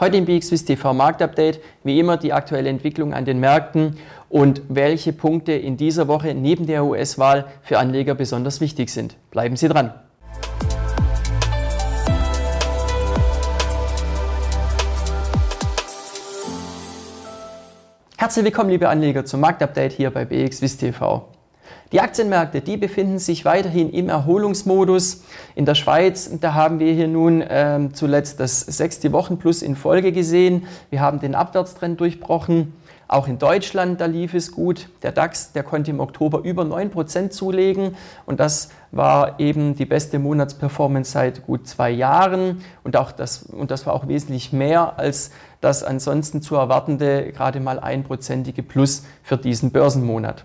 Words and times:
Heute 0.00 0.16
im 0.16 0.26
BXWIS 0.26 0.64
TV 0.64 0.94
Marktupdate, 0.94 1.60
wie 1.82 1.98
immer 1.98 2.16
die 2.16 2.32
aktuelle 2.32 2.68
Entwicklung 2.68 3.12
an 3.12 3.24
den 3.24 3.40
Märkten 3.40 3.96
und 4.28 4.62
welche 4.68 5.12
Punkte 5.12 5.50
in 5.50 5.76
dieser 5.76 6.06
Woche 6.06 6.34
neben 6.34 6.66
der 6.66 6.84
US-Wahl 6.84 7.46
für 7.62 7.80
Anleger 7.80 8.14
besonders 8.14 8.60
wichtig 8.60 8.90
sind. 8.90 9.16
Bleiben 9.32 9.56
Sie 9.56 9.68
dran. 9.68 9.92
Herzlich 18.16 18.44
willkommen, 18.44 18.70
liebe 18.70 18.88
Anleger, 18.88 19.24
zum 19.24 19.40
Marktupdate 19.40 19.92
hier 19.92 20.12
bei 20.12 20.24
BXWIS 20.24 20.76
TV. 20.76 21.37
Die 21.92 22.00
Aktienmärkte, 22.00 22.60
die 22.60 22.76
befinden 22.76 23.18
sich 23.18 23.46
weiterhin 23.46 23.90
im 23.90 24.10
Erholungsmodus. 24.10 25.22
In 25.54 25.64
der 25.64 25.74
Schweiz, 25.74 26.30
da 26.40 26.52
haben 26.52 26.80
wir 26.80 26.92
hier 26.92 27.08
nun 27.08 27.42
ähm, 27.48 27.94
zuletzt 27.94 28.40
das 28.40 28.60
sechste 28.60 29.10
Wochenplus 29.12 29.62
in 29.62 29.74
Folge 29.74 30.12
gesehen. 30.12 30.66
Wir 30.90 31.00
haben 31.00 31.18
den 31.18 31.34
Abwärtstrend 31.34 31.98
durchbrochen. 31.98 32.74
Auch 33.10 33.26
in 33.26 33.38
Deutschland, 33.38 34.02
da 34.02 34.04
lief 34.04 34.34
es 34.34 34.52
gut. 34.52 34.90
Der 35.02 35.12
DAX, 35.12 35.52
der 35.52 35.62
konnte 35.62 35.90
im 35.90 35.98
Oktober 35.98 36.40
über 36.44 36.62
9% 36.62 37.30
zulegen 37.30 37.96
und 38.26 38.38
das 38.38 38.68
war 38.90 39.40
eben 39.40 39.74
die 39.74 39.86
beste 39.86 40.18
Monatsperformance 40.18 41.12
seit 41.12 41.46
gut 41.46 41.66
zwei 41.66 41.90
Jahren 41.90 42.62
und, 42.84 42.98
auch 42.98 43.10
das, 43.12 43.44
und 43.44 43.70
das 43.70 43.86
war 43.86 43.94
auch 43.94 44.08
wesentlich 44.08 44.52
mehr 44.52 44.98
als 44.98 45.30
das 45.62 45.82
ansonsten 45.82 46.42
zu 46.42 46.56
erwartende 46.56 47.32
gerade 47.32 47.60
mal 47.60 47.80
einprozentige 47.80 48.62
Plus 48.62 49.04
für 49.22 49.38
diesen 49.38 49.70
Börsenmonat. 49.70 50.44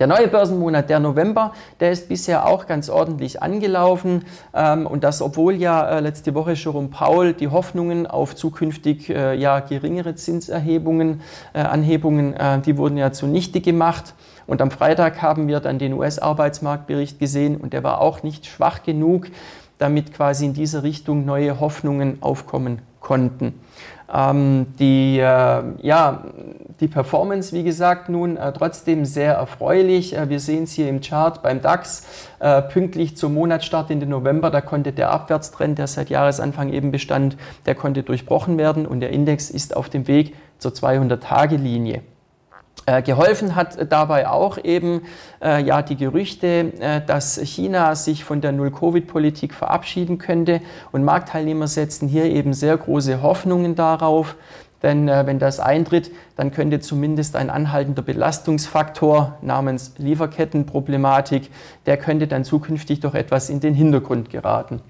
Der 0.00 0.06
neue 0.06 0.28
Börsenmonat, 0.28 0.88
der 0.88 0.98
November, 0.98 1.52
der 1.78 1.90
ist 1.90 2.08
bisher 2.08 2.48
auch 2.48 2.66
ganz 2.66 2.88
ordentlich 2.88 3.42
angelaufen. 3.42 4.24
Ähm, 4.54 4.86
und 4.86 5.04
das, 5.04 5.20
obwohl 5.20 5.56
ja 5.56 5.86
äh, 5.86 6.00
letzte 6.00 6.34
Woche 6.34 6.54
Jerome 6.54 6.88
Paul 6.88 7.34
die 7.34 7.48
Hoffnungen 7.48 8.06
auf 8.06 8.34
zukünftig 8.34 9.10
äh, 9.10 9.34
ja, 9.34 9.60
geringere 9.60 10.14
Zinserhebungen, 10.14 11.20
äh, 11.52 11.58
Anhebungen, 11.60 12.34
die 12.64 12.78
wurden 12.78 12.96
ja 12.96 13.12
zunichte 13.12 13.60
gemacht. 13.60 14.14
Und 14.46 14.62
am 14.62 14.70
Freitag 14.70 15.20
haben 15.20 15.48
wir 15.48 15.60
dann 15.60 15.78
den 15.78 15.92
US-Arbeitsmarktbericht 15.92 17.18
gesehen 17.18 17.58
und 17.58 17.74
der 17.74 17.84
war 17.84 18.00
auch 18.00 18.22
nicht 18.22 18.46
schwach 18.46 18.82
genug, 18.82 19.26
damit 19.76 20.14
quasi 20.14 20.46
in 20.46 20.54
diese 20.54 20.82
Richtung 20.82 21.26
neue 21.26 21.60
Hoffnungen 21.60 22.22
aufkommen 22.22 22.80
konnten. 23.00 23.54
Ähm, 24.12 24.66
die, 24.78 25.18
äh, 25.18 25.62
ja, 25.82 26.24
die 26.80 26.88
Performance, 26.88 27.54
wie 27.54 27.62
gesagt, 27.62 28.08
nun 28.08 28.36
äh, 28.36 28.52
trotzdem 28.52 29.04
sehr 29.04 29.34
erfreulich. 29.34 30.16
Äh, 30.16 30.28
wir 30.28 30.40
sehen 30.40 30.64
es 30.64 30.72
hier 30.72 30.88
im 30.88 31.00
Chart 31.00 31.42
beim 31.42 31.62
DAX. 31.62 32.06
Äh, 32.40 32.62
pünktlich 32.62 33.16
zum 33.16 33.34
Monatsstart 33.34 33.90
in 33.90 34.00
den 34.00 34.08
November, 34.08 34.50
da 34.50 34.60
konnte 34.60 34.92
der 34.92 35.10
Abwärtstrend, 35.10 35.78
der 35.78 35.86
seit 35.86 36.10
Jahresanfang 36.10 36.72
eben 36.72 36.90
bestand, 36.90 37.36
der 37.66 37.76
konnte 37.76 38.02
durchbrochen 38.02 38.58
werden 38.58 38.86
und 38.86 39.00
der 39.00 39.10
Index 39.10 39.50
ist 39.50 39.76
auf 39.76 39.88
dem 39.88 40.08
Weg 40.08 40.34
zur 40.58 40.72
200-Tage-Linie. 40.72 42.02
Äh, 42.86 43.02
geholfen 43.02 43.56
hat 43.56 43.92
dabei 43.92 44.26
auch 44.28 44.56
eben 44.62 45.02
äh, 45.42 45.62
ja 45.62 45.82
die 45.82 45.96
Gerüchte, 45.96 46.72
äh, 46.80 47.00
dass 47.06 47.38
China 47.38 47.94
sich 47.94 48.24
von 48.24 48.40
der 48.40 48.52
Null-Covid-Politik 48.52 49.54
verabschieden 49.54 50.18
könnte 50.18 50.60
und 50.90 51.04
Marktteilnehmer 51.04 51.68
setzen 51.68 52.08
hier 52.08 52.24
eben 52.24 52.54
sehr 52.54 52.76
große 52.76 53.22
Hoffnungen 53.22 53.74
darauf. 53.74 54.34
Denn 54.82 55.08
äh, 55.08 55.26
wenn 55.26 55.38
das 55.38 55.60
eintritt, 55.60 56.10
dann 56.36 56.52
könnte 56.52 56.80
zumindest 56.80 57.36
ein 57.36 57.50
anhaltender 57.50 58.02
Belastungsfaktor 58.02 59.36
namens 59.42 59.94
Lieferkettenproblematik, 59.98 61.50
der 61.84 61.98
könnte 61.98 62.26
dann 62.26 62.44
zukünftig 62.44 63.00
doch 63.00 63.14
etwas 63.14 63.50
in 63.50 63.60
den 63.60 63.74
Hintergrund 63.74 64.30
geraten. 64.30 64.80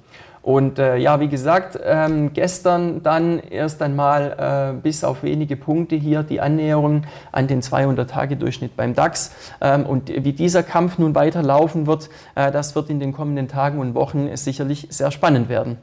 Und 0.43 0.79
äh, 0.79 0.97
ja, 0.97 1.21
wie 1.21 1.29
gesagt, 1.29 1.79
ähm, 1.85 2.33
gestern 2.33 3.03
dann 3.03 3.41
erst 3.41 3.83
einmal 3.83 4.73
äh, 4.79 4.81
bis 4.81 5.05
auf 5.05 5.23
wenige 5.23 5.57
Punkte 5.57 5.97
hier 5.97 6.23
die 6.23 6.41
Annäherung 6.41 7.03
an 7.31 7.47
den 7.47 7.61
200-Tage-Durchschnitt 7.61 8.75
beim 8.77 8.95
DAX. 8.95 9.33
Ähm, 9.61 9.85
und 9.85 10.09
wie 10.09 10.33
dieser 10.33 10.63
Kampf 10.63 10.99
nun 10.99 11.15
weiterlaufen 11.15 11.87
wird, 11.87 12.09
äh, 12.37 12.51
das 12.51 12.75
wird 12.75 12.89
in 12.89 13.01
den 13.01 13.13
kommenden 13.13 13.49
Tagen 13.49 13.79
und 13.81 13.95
Wochen 13.95 14.35
sicherlich 14.37 14.87
sehr 14.91 15.11
spannend 15.11 15.51
werden. 15.51 15.77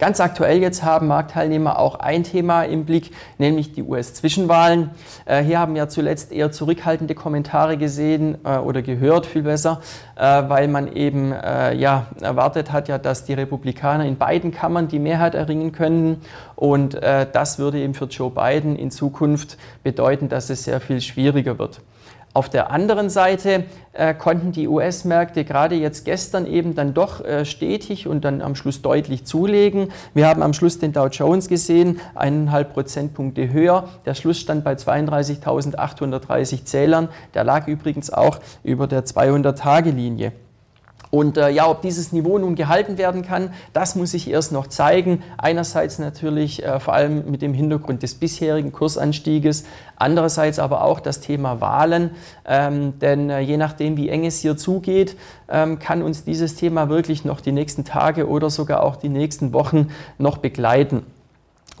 Ganz 0.00 0.18
aktuell 0.18 0.62
jetzt 0.62 0.82
haben 0.82 1.08
Marktteilnehmer 1.08 1.78
auch 1.78 1.96
ein 1.96 2.24
Thema 2.24 2.62
im 2.62 2.86
Blick, 2.86 3.10
nämlich 3.36 3.74
die 3.74 3.82
US-Zwischenwahlen. 3.82 4.92
Äh, 5.26 5.42
hier 5.42 5.58
haben 5.58 5.74
wir 5.74 5.90
zuletzt 5.90 6.32
eher 6.32 6.50
zurückhaltende 6.50 7.14
Kommentare 7.14 7.76
gesehen 7.76 8.38
äh, 8.46 8.56
oder 8.56 8.80
gehört, 8.80 9.26
viel 9.26 9.42
besser, 9.42 9.82
äh, 10.16 10.22
weil 10.48 10.68
man 10.68 10.90
eben 10.90 11.32
äh, 11.32 11.74
ja, 11.74 12.06
erwartet 12.22 12.72
hat, 12.72 12.88
ja, 12.88 12.96
dass 12.96 13.26
die 13.26 13.34
Republikaner 13.34 14.06
in 14.06 14.16
beiden 14.16 14.52
Kammern 14.52 14.88
die 14.88 14.98
Mehrheit 14.98 15.34
erringen 15.34 15.70
können. 15.70 16.22
Und 16.56 16.94
äh, 16.94 17.26
das 17.30 17.58
würde 17.58 17.78
eben 17.78 17.92
für 17.92 18.06
Joe 18.06 18.30
Biden 18.30 18.76
in 18.76 18.90
Zukunft 18.90 19.58
bedeuten, 19.82 20.30
dass 20.30 20.48
es 20.48 20.64
sehr 20.64 20.80
viel 20.80 21.02
schwieriger 21.02 21.58
wird. 21.58 21.82
Auf 22.32 22.48
der 22.48 22.70
anderen 22.70 23.10
Seite 23.10 23.64
äh, 23.92 24.14
konnten 24.14 24.52
die 24.52 24.68
US-Märkte 24.68 25.44
gerade 25.44 25.74
jetzt 25.74 26.04
gestern 26.04 26.46
eben 26.46 26.76
dann 26.76 26.94
doch 26.94 27.24
äh, 27.24 27.44
stetig 27.44 28.06
und 28.06 28.24
dann 28.24 28.40
am 28.40 28.54
Schluss 28.54 28.82
deutlich 28.82 29.24
zulegen. 29.24 29.88
Wir 30.14 30.28
haben 30.28 30.40
am 30.40 30.52
Schluss 30.52 30.78
den 30.78 30.92
Dow 30.92 31.08
Jones 31.08 31.48
gesehen, 31.48 31.98
eineinhalb 32.14 32.72
Prozentpunkte 32.72 33.52
höher. 33.52 33.88
Der 34.06 34.14
Schluss 34.14 34.38
stand 34.38 34.62
bei 34.62 34.74
32.830 34.74 36.64
Zählern. 36.64 37.08
Der 37.34 37.42
lag 37.42 37.66
übrigens 37.66 38.12
auch 38.12 38.38
über 38.62 38.86
der 38.86 39.04
200-Tage-Linie. 39.04 40.32
Und 41.10 41.36
äh, 41.36 41.50
ja, 41.50 41.68
ob 41.68 41.82
dieses 41.82 42.12
Niveau 42.12 42.38
nun 42.38 42.54
gehalten 42.54 42.96
werden 42.96 43.22
kann, 43.22 43.52
das 43.72 43.96
muss 43.96 44.12
sich 44.12 44.30
erst 44.30 44.52
noch 44.52 44.68
zeigen. 44.68 45.22
Einerseits 45.38 45.98
natürlich 45.98 46.64
äh, 46.64 46.78
vor 46.78 46.94
allem 46.94 47.28
mit 47.30 47.42
dem 47.42 47.52
Hintergrund 47.52 48.04
des 48.04 48.14
bisherigen 48.14 48.70
Kursanstieges, 48.70 49.64
andererseits 49.96 50.60
aber 50.60 50.84
auch 50.84 51.00
das 51.00 51.20
Thema 51.20 51.60
Wahlen. 51.60 52.10
Ähm, 52.46 52.98
denn 53.00 53.28
äh, 53.28 53.40
je 53.40 53.56
nachdem, 53.56 53.96
wie 53.96 54.08
eng 54.08 54.24
es 54.24 54.38
hier 54.38 54.56
zugeht, 54.56 55.16
ähm, 55.48 55.80
kann 55.80 56.02
uns 56.02 56.22
dieses 56.22 56.54
Thema 56.54 56.88
wirklich 56.88 57.24
noch 57.24 57.40
die 57.40 57.52
nächsten 57.52 57.84
Tage 57.84 58.28
oder 58.28 58.48
sogar 58.48 58.84
auch 58.84 58.94
die 58.94 59.08
nächsten 59.08 59.52
Wochen 59.52 59.88
noch 60.16 60.38
begleiten. 60.38 61.02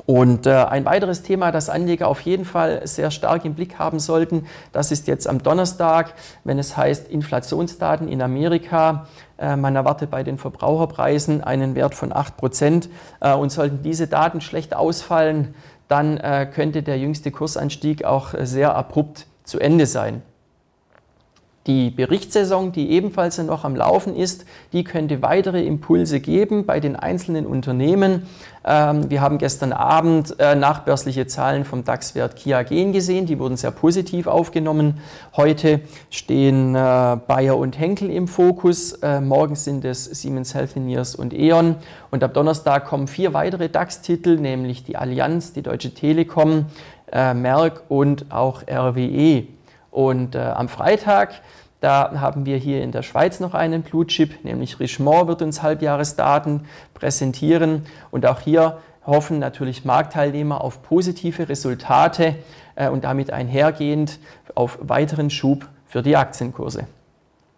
Und 0.06 0.46
äh, 0.46 0.50
ein 0.50 0.84
weiteres 0.84 1.22
Thema, 1.22 1.52
das 1.52 1.68
Anleger 1.68 2.08
auf 2.08 2.20
jeden 2.22 2.44
Fall 2.44 2.86
sehr 2.86 3.10
stark 3.10 3.44
im 3.44 3.54
Blick 3.54 3.78
haben 3.78 3.98
sollten, 3.98 4.46
das 4.72 4.92
ist 4.92 5.06
jetzt 5.06 5.28
am 5.28 5.42
Donnerstag, 5.42 6.14
wenn 6.44 6.58
es 6.58 6.76
heißt 6.76 7.08
Inflationsdaten 7.08 8.08
in 8.08 8.22
Amerika. 8.22 9.06
Äh, 9.38 9.56
man 9.56 9.76
erwartet 9.76 10.10
bei 10.10 10.22
den 10.22 10.38
Verbraucherpreisen 10.38 11.42
einen 11.42 11.74
Wert 11.74 11.94
von 11.94 12.12
8 12.12 12.36
Prozent. 12.36 12.88
Äh, 13.20 13.34
und 13.34 13.50
sollten 13.50 13.82
diese 13.82 14.06
Daten 14.06 14.40
schlecht 14.40 14.74
ausfallen, 14.74 15.54
dann 15.88 16.20
könnte 16.54 16.84
der 16.84 16.98
jüngste 16.98 17.32
Kursanstieg 17.32 18.04
auch 18.04 18.32
sehr 18.42 18.76
abrupt 18.76 19.26
zu 19.42 19.58
Ende 19.58 19.86
sein. 19.86 20.22
Die 21.66 21.90
Berichtssaison, 21.90 22.72
die 22.72 22.90
ebenfalls 22.90 23.36
noch 23.36 23.64
am 23.64 23.76
Laufen 23.76 24.16
ist, 24.16 24.46
die 24.72 24.82
könnte 24.82 25.20
weitere 25.20 25.62
Impulse 25.62 26.18
geben 26.20 26.64
bei 26.64 26.80
den 26.80 26.96
einzelnen 26.96 27.44
Unternehmen. 27.44 28.22
Ähm, 28.64 29.10
wir 29.10 29.20
haben 29.20 29.36
gestern 29.36 29.74
Abend 29.74 30.36
äh, 30.38 30.54
nachbörsliche 30.54 31.26
Zahlen 31.26 31.66
vom 31.66 31.84
DAX-Wert 31.84 32.36
Kia 32.36 32.62
Gen 32.62 32.92
gesehen, 32.92 33.26
die 33.26 33.38
wurden 33.38 33.58
sehr 33.58 33.72
positiv 33.72 34.26
aufgenommen. 34.26 35.00
Heute 35.36 35.82
stehen 36.08 36.74
äh, 36.74 37.18
Bayer 37.26 37.58
und 37.58 37.78
Henkel 37.78 38.10
im 38.10 38.26
Fokus, 38.26 38.94
äh, 38.94 39.20
morgen 39.20 39.54
sind 39.54 39.84
es 39.84 40.06
Siemens 40.06 40.54
Healthineers 40.54 41.14
und 41.14 41.34
E.ON 41.34 41.76
und 42.10 42.24
ab 42.24 42.32
Donnerstag 42.32 42.86
kommen 42.86 43.06
vier 43.06 43.34
weitere 43.34 43.68
DAX-Titel, 43.68 44.36
nämlich 44.36 44.82
die 44.84 44.96
Allianz, 44.96 45.52
die 45.52 45.62
Deutsche 45.62 45.92
Telekom, 45.92 46.66
Merck 47.12 47.82
und 47.88 48.30
auch 48.30 48.62
RWE. 48.68 49.48
Und 49.90 50.34
äh, 50.34 50.38
am 50.38 50.68
Freitag, 50.68 51.40
da 51.80 52.20
haben 52.20 52.46
wir 52.46 52.56
hier 52.56 52.82
in 52.82 52.92
der 52.92 53.02
Schweiz 53.02 53.40
noch 53.40 53.54
einen 53.54 53.82
Blutchip, 53.82 54.44
nämlich 54.44 54.80
Richemont 54.80 55.28
wird 55.28 55.42
uns 55.42 55.62
Halbjahresdaten 55.62 56.66
präsentieren. 56.94 57.86
Und 58.10 58.26
auch 58.26 58.40
hier 58.40 58.78
hoffen 59.06 59.38
natürlich 59.38 59.84
Marktteilnehmer 59.84 60.62
auf 60.62 60.82
positive 60.82 61.48
Resultate 61.48 62.36
äh, 62.74 62.88
und 62.88 63.04
damit 63.04 63.32
einhergehend 63.32 64.18
auf 64.54 64.78
weiteren 64.82 65.30
Schub 65.30 65.66
für 65.86 66.02
die 66.02 66.16
Aktienkurse. 66.16 66.86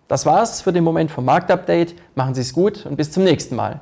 Das 0.08 0.26
war's 0.26 0.60
für 0.62 0.72
den 0.72 0.84
Moment 0.84 1.10
vom 1.10 1.24
Marktupdate. 1.24 1.94
Machen 2.14 2.34
Sie 2.34 2.42
es 2.42 2.52
gut 2.52 2.86
und 2.86 2.96
bis 2.96 3.10
zum 3.10 3.24
nächsten 3.24 3.56
Mal. 3.56 3.80